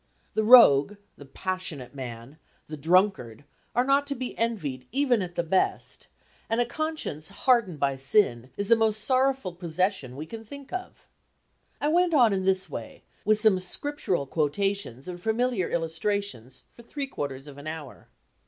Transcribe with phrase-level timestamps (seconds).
[0.33, 5.43] The rogue, the passionate man, the drunkard, are not to be envied even at the
[5.43, 6.07] best,
[6.49, 11.07] and a conscience hardened by sin is the most sorrowful possession we can think of.
[11.79, 17.05] I went on in this way, with some scriptural quotations and familiar illustrations, for three
[17.05, 18.07] quarters of an hour.